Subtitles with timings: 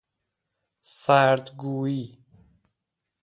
[1.01, 2.01] سرد گوئی